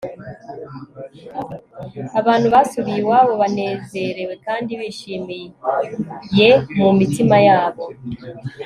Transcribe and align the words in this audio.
abantu 2.19 2.47
basubiye 2.55 2.97
iwabo 3.01 3.33
banezerewe 3.41 4.33
kandi 4.45 4.71
bishimiye 4.79 6.49
mu 6.81 6.89
mitima 6.99 7.37
yabo 7.47 7.85